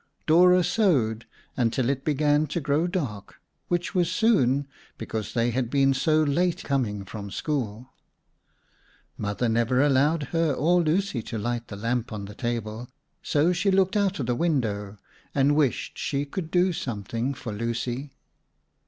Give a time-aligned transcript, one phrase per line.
[0.25, 3.35] Dora sewed until it began to grow dark,
[3.67, 7.93] which was soon, because they had been so late coming from school.
[9.15, 12.89] Mother never allowed her or Lucy to light the lamp on the table,
[13.21, 14.97] so she looked out of the window
[15.35, 18.09] and wished she could do something for Lucy.